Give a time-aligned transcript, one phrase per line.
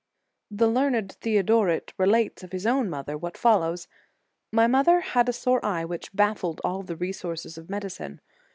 [0.49, 3.87] 11 The learned Theodoret relates of his own mother what follows:
[4.51, 8.19] "My mother had a sore eye, which baffled all the resources of medicine.